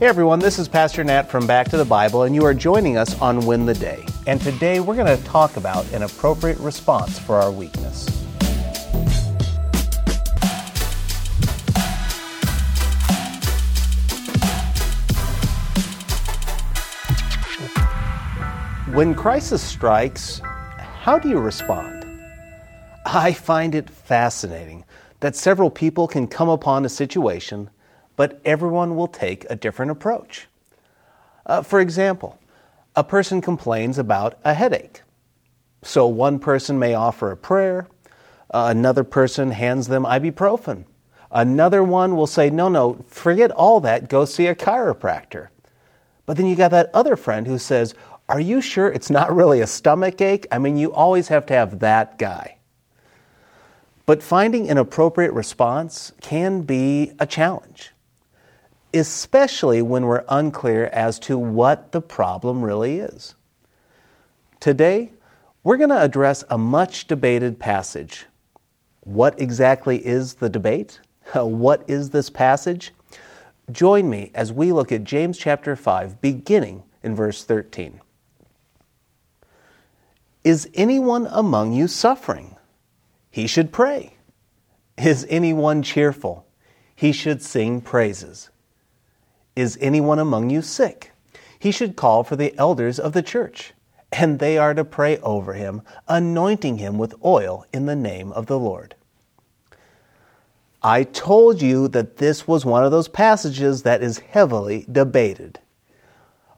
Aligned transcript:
Hey 0.00 0.06
everyone, 0.06 0.38
this 0.38 0.58
is 0.58 0.66
Pastor 0.66 1.04
Nat 1.04 1.24
from 1.24 1.46
Back 1.46 1.68
to 1.68 1.76
the 1.76 1.84
Bible, 1.84 2.22
and 2.22 2.34
you 2.34 2.42
are 2.46 2.54
joining 2.54 2.96
us 2.96 3.20
on 3.20 3.44
Win 3.44 3.66
the 3.66 3.74
Day. 3.74 4.02
And 4.26 4.40
today 4.40 4.80
we're 4.80 4.96
going 4.96 5.14
to 5.14 5.22
talk 5.24 5.58
about 5.58 5.84
an 5.92 6.04
appropriate 6.04 6.56
response 6.56 7.18
for 7.18 7.34
our 7.34 7.52
weakness. 7.52 8.08
When 18.94 19.14
crisis 19.14 19.60
strikes, 19.62 20.40
how 20.78 21.18
do 21.18 21.28
you 21.28 21.36
respond? 21.36 22.06
I 23.04 23.34
find 23.34 23.74
it 23.74 23.90
fascinating 23.90 24.86
that 25.20 25.36
several 25.36 25.68
people 25.68 26.08
can 26.08 26.26
come 26.26 26.48
upon 26.48 26.86
a 26.86 26.88
situation 26.88 27.68
but 28.16 28.40
everyone 28.44 28.96
will 28.96 29.08
take 29.08 29.46
a 29.48 29.56
different 29.56 29.90
approach. 29.90 30.46
Uh, 31.46 31.62
for 31.62 31.80
example, 31.80 32.38
a 32.96 33.04
person 33.04 33.40
complains 33.40 33.98
about 33.98 34.38
a 34.44 34.54
headache. 34.54 35.02
So 35.82 36.06
one 36.06 36.38
person 36.38 36.78
may 36.78 36.94
offer 36.94 37.30
a 37.30 37.36
prayer, 37.36 37.86
uh, 38.52 38.68
another 38.70 39.04
person 39.04 39.50
hands 39.50 39.88
them 39.88 40.04
ibuprofen. 40.04 40.84
Another 41.30 41.82
one 41.82 42.16
will 42.16 42.26
say, 42.26 42.50
no, 42.50 42.68
no, 42.68 43.04
forget 43.06 43.50
all 43.52 43.80
that, 43.80 44.08
go 44.08 44.24
see 44.24 44.48
a 44.48 44.54
chiropractor. 44.54 45.48
But 46.26 46.36
then 46.36 46.46
you 46.46 46.56
got 46.56 46.72
that 46.72 46.90
other 46.92 47.16
friend 47.16 47.46
who 47.46 47.58
says, 47.58 47.94
are 48.28 48.40
you 48.40 48.60
sure 48.60 48.88
it's 48.88 49.10
not 49.10 49.34
really 49.34 49.60
a 49.60 49.66
stomach 49.66 50.20
ache? 50.20 50.46
I 50.52 50.58
mean, 50.58 50.76
you 50.76 50.92
always 50.92 51.28
have 51.28 51.46
to 51.46 51.54
have 51.54 51.80
that 51.80 52.18
guy. 52.18 52.58
But 54.06 54.22
finding 54.22 54.68
an 54.68 54.78
appropriate 54.78 55.32
response 55.32 56.12
can 56.20 56.62
be 56.62 57.12
a 57.18 57.26
challenge 57.26 57.92
especially 58.92 59.82
when 59.82 60.06
we're 60.06 60.24
unclear 60.28 60.86
as 60.86 61.18
to 61.20 61.38
what 61.38 61.92
the 61.92 62.00
problem 62.00 62.62
really 62.62 62.98
is. 62.98 63.34
Today, 64.58 65.12
we're 65.62 65.76
going 65.76 65.90
to 65.90 66.02
address 66.02 66.44
a 66.50 66.58
much 66.58 67.06
debated 67.06 67.58
passage. 67.58 68.26
What 69.00 69.40
exactly 69.40 70.04
is 70.04 70.34
the 70.34 70.48
debate? 70.48 71.00
What 71.34 71.88
is 71.88 72.10
this 72.10 72.28
passage? 72.28 72.92
Join 73.70 74.10
me 74.10 74.32
as 74.34 74.52
we 74.52 74.72
look 74.72 74.90
at 74.90 75.04
James 75.04 75.38
chapter 75.38 75.76
5, 75.76 76.20
beginning 76.20 76.82
in 77.02 77.14
verse 77.14 77.44
13. 77.44 78.00
Is 80.42 80.68
anyone 80.74 81.28
among 81.30 81.72
you 81.72 81.86
suffering? 81.86 82.56
He 83.30 83.46
should 83.46 83.72
pray. 83.72 84.14
Is 84.98 85.26
anyone 85.28 85.82
cheerful? 85.82 86.46
He 86.96 87.12
should 87.12 87.42
sing 87.42 87.80
praises. 87.80 88.50
Is 89.60 89.76
anyone 89.78 90.18
among 90.18 90.48
you 90.48 90.62
sick? 90.62 91.12
He 91.58 91.70
should 91.70 91.94
call 91.94 92.24
for 92.24 92.34
the 92.34 92.56
elders 92.56 92.98
of 92.98 93.12
the 93.12 93.22
church, 93.22 93.74
and 94.10 94.38
they 94.38 94.56
are 94.56 94.72
to 94.72 94.86
pray 94.86 95.18
over 95.18 95.52
him, 95.52 95.82
anointing 96.08 96.78
him 96.78 96.96
with 96.96 97.14
oil 97.22 97.66
in 97.70 97.84
the 97.84 97.94
name 97.94 98.32
of 98.32 98.46
the 98.46 98.58
Lord. 98.58 98.94
I 100.82 101.02
told 101.02 101.60
you 101.60 101.88
that 101.88 102.16
this 102.16 102.48
was 102.48 102.64
one 102.64 102.84
of 102.84 102.90
those 102.90 103.08
passages 103.08 103.82
that 103.82 104.02
is 104.02 104.20
heavily 104.20 104.86
debated. 104.90 105.58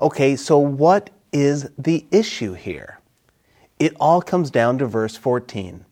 Okay, 0.01 0.37
so 0.37 0.57
what 0.61 1.11
is 1.33 1.71
the 1.77 2.07
issue 2.13 2.53
here? 2.53 3.01
It 3.81 3.97
all 3.99 4.23
comes 4.23 4.49
down 4.49 4.79
to 4.79 4.87
verse 4.87 5.17
14. 5.17 5.85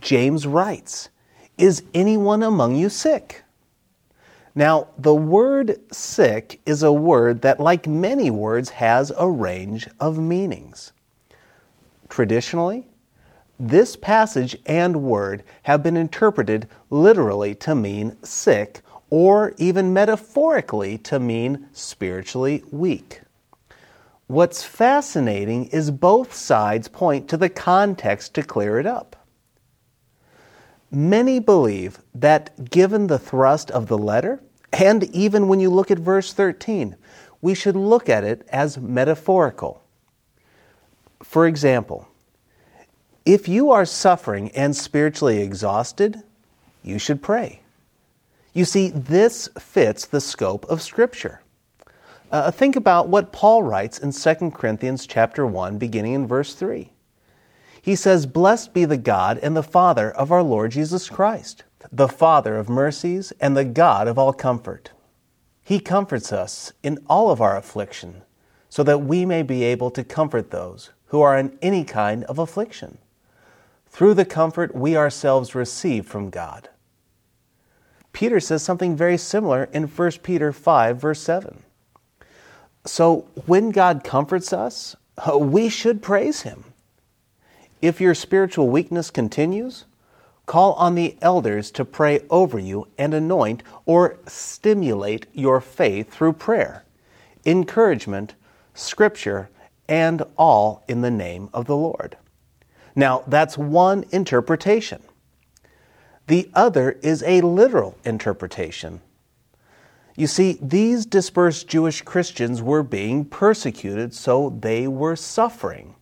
James 0.00 0.46
writes, 0.46 1.08
Is 1.58 1.82
anyone 1.92 2.44
among 2.44 2.76
you 2.76 2.88
sick? 2.88 3.43
Now, 4.54 4.88
the 4.96 5.14
word 5.14 5.80
sick 5.92 6.60
is 6.64 6.82
a 6.82 6.92
word 6.92 7.42
that, 7.42 7.58
like 7.58 7.88
many 7.88 8.30
words, 8.30 8.70
has 8.70 9.12
a 9.16 9.28
range 9.28 9.88
of 9.98 10.18
meanings. 10.18 10.92
Traditionally, 12.08 12.86
this 13.58 13.96
passage 13.96 14.56
and 14.66 15.02
word 15.02 15.42
have 15.64 15.82
been 15.82 15.96
interpreted 15.96 16.68
literally 16.90 17.54
to 17.56 17.74
mean 17.74 18.16
sick 18.22 18.80
or 19.10 19.54
even 19.58 19.92
metaphorically 19.92 20.98
to 20.98 21.18
mean 21.18 21.66
spiritually 21.72 22.62
weak. 22.70 23.22
What's 24.26 24.62
fascinating 24.62 25.66
is 25.66 25.90
both 25.90 26.32
sides 26.32 26.88
point 26.88 27.28
to 27.28 27.36
the 27.36 27.48
context 27.48 28.34
to 28.34 28.42
clear 28.42 28.78
it 28.78 28.86
up. 28.86 29.23
Many 30.94 31.40
believe 31.40 31.98
that 32.14 32.70
given 32.70 33.08
the 33.08 33.18
thrust 33.18 33.68
of 33.72 33.88
the 33.88 33.98
letter, 33.98 34.40
and 34.72 35.02
even 35.04 35.48
when 35.48 35.58
you 35.58 35.68
look 35.68 35.90
at 35.90 35.98
verse 35.98 36.32
13, 36.32 36.94
we 37.42 37.52
should 37.52 37.74
look 37.74 38.08
at 38.08 38.22
it 38.22 38.46
as 38.48 38.78
metaphorical. 38.78 39.82
For 41.20 41.48
example, 41.48 42.06
if 43.26 43.48
you 43.48 43.72
are 43.72 43.84
suffering 43.84 44.52
and 44.52 44.76
spiritually 44.76 45.40
exhausted, 45.40 46.22
you 46.84 47.00
should 47.00 47.20
pray. 47.20 47.62
You 48.52 48.64
see, 48.64 48.90
this 48.90 49.48
fits 49.58 50.06
the 50.06 50.20
scope 50.20 50.64
of 50.66 50.80
Scripture. 50.80 51.40
Uh, 52.30 52.52
think 52.52 52.76
about 52.76 53.08
what 53.08 53.32
Paul 53.32 53.64
writes 53.64 53.98
in 53.98 54.12
2 54.12 54.52
Corinthians 54.52 55.08
chapter 55.08 55.44
1, 55.44 55.76
beginning 55.76 56.12
in 56.14 56.28
verse 56.28 56.54
3 56.54 56.92
he 57.84 57.94
says, 57.94 58.24
Blessed 58.24 58.72
be 58.72 58.86
the 58.86 58.96
God 58.96 59.38
and 59.42 59.54
the 59.54 59.62
Father 59.62 60.10
of 60.10 60.32
our 60.32 60.42
Lord 60.42 60.70
Jesus 60.70 61.10
Christ, 61.10 61.64
the 61.92 62.08
Father 62.08 62.56
of 62.56 62.66
mercies 62.66 63.30
and 63.42 63.54
the 63.54 63.64
God 63.66 64.08
of 64.08 64.18
all 64.18 64.32
comfort. 64.32 64.92
He 65.62 65.80
comforts 65.80 66.32
us 66.32 66.72
in 66.82 67.04
all 67.10 67.30
of 67.30 67.42
our 67.42 67.58
affliction, 67.58 68.22
so 68.70 68.82
that 68.84 69.02
we 69.02 69.26
may 69.26 69.42
be 69.42 69.64
able 69.64 69.90
to 69.90 70.02
comfort 70.02 70.50
those 70.50 70.92
who 71.08 71.20
are 71.20 71.36
in 71.36 71.58
any 71.60 71.84
kind 71.84 72.24
of 72.24 72.38
affliction, 72.38 72.96
through 73.86 74.14
the 74.14 74.24
comfort 74.24 74.74
we 74.74 74.96
ourselves 74.96 75.54
receive 75.54 76.06
from 76.06 76.30
God. 76.30 76.70
Peter 78.14 78.40
says 78.40 78.62
something 78.62 78.96
very 78.96 79.18
similar 79.18 79.64
in 79.74 79.88
1 79.88 80.10
Peter 80.22 80.54
5, 80.54 80.98
verse 80.98 81.20
7. 81.20 81.62
So, 82.86 83.28
when 83.44 83.72
God 83.72 84.02
comforts 84.02 84.54
us, 84.54 84.96
uh, 85.18 85.36
we 85.36 85.68
should 85.68 86.00
praise 86.00 86.40
Him. 86.40 86.64
If 87.84 88.00
your 88.00 88.14
spiritual 88.14 88.70
weakness 88.70 89.10
continues, 89.10 89.84
call 90.46 90.72
on 90.72 90.94
the 90.94 91.18
elders 91.20 91.70
to 91.72 91.84
pray 91.84 92.22
over 92.30 92.58
you 92.58 92.88
and 92.96 93.12
anoint 93.12 93.62
or 93.84 94.16
stimulate 94.26 95.26
your 95.34 95.60
faith 95.60 96.10
through 96.10 96.32
prayer, 96.32 96.86
encouragement, 97.44 98.36
scripture, 98.72 99.50
and 99.86 100.22
all 100.38 100.82
in 100.88 101.02
the 101.02 101.10
name 101.10 101.50
of 101.52 101.66
the 101.66 101.76
Lord. 101.76 102.16
Now, 102.96 103.22
that's 103.26 103.58
one 103.58 104.06
interpretation. 104.12 105.02
The 106.26 106.50
other 106.54 106.92
is 107.02 107.22
a 107.24 107.42
literal 107.42 107.98
interpretation. 108.02 109.02
You 110.16 110.26
see, 110.26 110.58
these 110.62 111.04
dispersed 111.04 111.68
Jewish 111.68 112.00
Christians 112.00 112.62
were 112.62 112.82
being 112.82 113.26
persecuted, 113.26 114.14
so 114.14 114.56
they 114.58 114.88
were 114.88 115.16
suffering. 115.16 115.93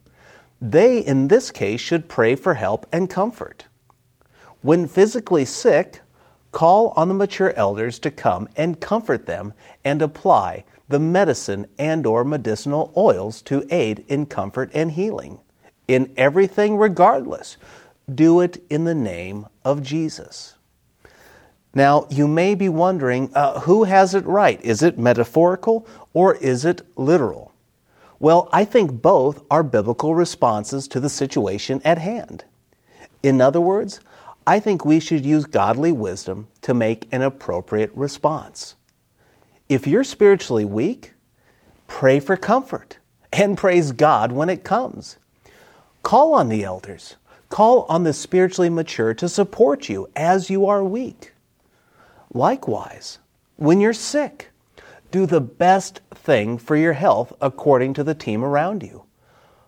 They, 0.64 0.98
in 1.00 1.26
this 1.26 1.50
case, 1.50 1.80
should 1.80 2.08
pray 2.08 2.36
for 2.36 2.54
help 2.54 2.86
and 2.92 3.10
comfort. 3.10 3.64
When 4.60 4.86
physically 4.86 5.44
sick, 5.44 6.02
call 6.52 6.92
on 6.94 7.08
the 7.08 7.14
mature 7.14 7.52
elders 7.56 7.98
to 7.98 8.12
come 8.12 8.48
and 8.54 8.80
comfort 8.80 9.26
them 9.26 9.54
and 9.84 10.00
apply 10.00 10.62
the 10.88 11.00
medicine 11.00 11.66
and 11.78 12.06
or 12.06 12.22
medicinal 12.22 12.92
oils 12.96 13.42
to 13.42 13.66
aid 13.74 14.04
in 14.06 14.26
comfort 14.26 14.70
and 14.72 14.92
healing. 14.92 15.40
In 15.88 16.14
everything 16.16 16.76
regardless, 16.76 17.56
do 18.14 18.40
it 18.40 18.62
in 18.70 18.84
the 18.84 18.94
name 18.94 19.46
of 19.64 19.82
Jesus. 19.82 20.54
Now, 21.74 22.06
you 22.08 22.28
may 22.28 22.54
be 22.54 22.68
wondering 22.68 23.32
uh, 23.34 23.58
who 23.60 23.82
has 23.82 24.14
it 24.14 24.24
right? 24.26 24.60
Is 24.64 24.80
it 24.80 24.96
metaphorical 24.96 25.88
or 26.12 26.36
is 26.36 26.64
it 26.64 26.82
literal? 26.96 27.51
Well, 28.22 28.48
I 28.52 28.64
think 28.64 29.02
both 29.02 29.42
are 29.50 29.64
biblical 29.64 30.14
responses 30.14 30.86
to 30.86 31.00
the 31.00 31.08
situation 31.08 31.82
at 31.84 31.98
hand. 31.98 32.44
In 33.20 33.40
other 33.40 33.60
words, 33.60 33.98
I 34.46 34.60
think 34.60 34.84
we 34.84 35.00
should 35.00 35.26
use 35.26 35.44
godly 35.44 35.90
wisdom 35.90 36.46
to 36.60 36.72
make 36.72 37.08
an 37.10 37.22
appropriate 37.22 37.90
response. 37.96 38.76
If 39.68 39.88
you're 39.88 40.04
spiritually 40.04 40.64
weak, 40.64 41.14
pray 41.88 42.20
for 42.20 42.36
comfort 42.36 42.98
and 43.32 43.58
praise 43.58 43.90
God 43.90 44.30
when 44.30 44.48
it 44.48 44.62
comes. 44.62 45.16
Call 46.04 46.32
on 46.32 46.48
the 46.48 46.62
elders. 46.62 47.16
Call 47.48 47.86
on 47.88 48.04
the 48.04 48.12
spiritually 48.12 48.70
mature 48.70 49.14
to 49.14 49.28
support 49.28 49.88
you 49.88 50.08
as 50.14 50.48
you 50.48 50.66
are 50.66 50.84
weak. 50.84 51.32
Likewise, 52.32 53.18
when 53.56 53.80
you're 53.80 53.92
sick, 53.92 54.51
do 55.12 55.26
the 55.26 55.40
best 55.40 56.00
thing 56.14 56.58
for 56.58 56.74
your 56.74 56.94
health 56.94 57.32
according 57.40 57.92
to 57.94 58.02
the 58.02 58.14
team 58.14 58.42
around 58.42 58.82
you. 58.82 59.04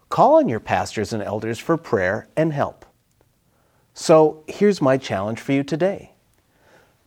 Call 0.08 0.36
on 0.36 0.48
your 0.48 0.58
pastors 0.58 1.12
and 1.12 1.22
elders 1.22 1.58
for 1.58 1.76
prayer 1.76 2.28
and 2.34 2.52
help. 2.52 2.86
So 3.92 4.42
here's 4.48 4.82
my 4.82 4.96
challenge 4.96 5.38
for 5.38 5.52
you 5.52 5.62
today 5.62 6.10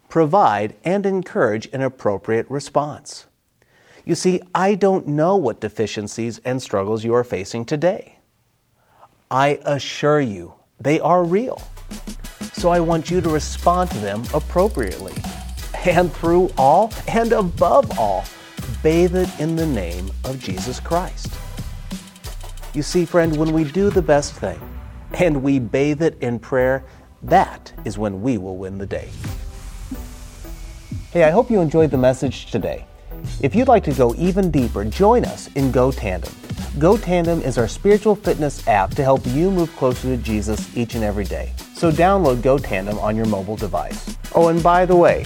provide 0.07 0.73
and 0.85 1.05
encourage 1.05 1.67
an 1.73 1.81
appropriate 1.81 2.49
response. 2.49 3.25
You 4.05 4.15
see, 4.15 4.41
I 4.55 4.75
don't 4.75 5.05
know 5.05 5.35
what 5.35 5.59
deficiencies 5.59 6.39
and 6.45 6.61
struggles 6.61 7.03
you 7.03 7.13
are 7.13 7.25
facing 7.25 7.65
today. 7.65 8.19
I 9.29 9.59
assure 9.65 10.21
you, 10.21 10.53
they 10.79 11.01
are 11.01 11.25
real. 11.25 11.61
So 12.53 12.69
I 12.69 12.79
want 12.79 13.11
you 13.11 13.19
to 13.19 13.29
respond 13.29 13.91
to 13.91 13.97
them 13.97 14.23
appropriately. 14.33 15.13
And 15.87 16.11
through 16.11 16.51
all 16.57 16.91
and 17.07 17.31
above 17.31 17.97
all, 17.97 18.25
bathe 18.83 19.15
it 19.15 19.29
in 19.39 19.55
the 19.55 19.65
name 19.65 20.11
of 20.25 20.37
Jesus 20.37 20.81
Christ. 20.81 21.33
You 22.73 22.83
see, 22.83 23.05
friend, 23.05 23.35
when 23.37 23.53
we 23.53 23.63
do 23.63 23.89
the 23.89 24.01
best 24.01 24.33
thing 24.33 24.59
and 25.13 25.41
we 25.41 25.59
bathe 25.59 26.01
it 26.01 26.17
in 26.19 26.39
prayer, 26.39 26.83
that 27.23 27.71
is 27.85 27.97
when 27.97 28.21
we 28.21 28.37
will 28.37 28.57
win 28.57 28.77
the 28.77 28.85
day. 28.85 29.09
Hey, 31.11 31.23
I 31.23 31.31
hope 31.31 31.49
you 31.49 31.61
enjoyed 31.61 31.89
the 31.89 31.97
message 31.97 32.51
today. 32.51 32.85
If 33.41 33.55
you'd 33.55 33.69
like 33.69 33.85
to 33.85 33.93
go 33.93 34.13
even 34.15 34.51
deeper, 34.51 34.83
join 34.83 35.23
us 35.23 35.47
in 35.55 35.71
Go 35.71 35.91
Tandem. 35.91 36.33
Go 36.77 36.97
Tandem 36.97 37.41
is 37.41 37.57
our 37.57 37.67
spiritual 37.67 38.15
fitness 38.15 38.67
app 38.67 38.91
to 38.95 39.03
help 39.03 39.25
you 39.27 39.49
move 39.49 39.73
closer 39.77 40.15
to 40.15 40.21
Jesus 40.21 40.75
each 40.75 40.95
and 40.95 41.03
every 41.03 41.25
day. 41.25 41.53
So 41.73 41.91
download 41.91 42.41
Go 42.41 42.57
Tandem 42.57 42.99
on 42.99 43.15
your 43.15 43.25
mobile 43.25 43.55
device. 43.55 44.17
Oh, 44.35 44.49
and 44.49 44.61
by 44.61 44.85
the 44.85 44.95
way, 44.95 45.25